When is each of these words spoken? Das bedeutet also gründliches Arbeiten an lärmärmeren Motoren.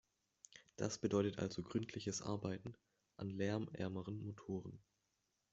Das 0.77 0.97
bedeutet 0.97 1.37
also 1.37 1.61
gründliches 1.61 2.23
Arbeiten 2.23 2.73
an 3.17 3.29
lärmärmeren 3.29 4.17
Motoren. 4.25 4.81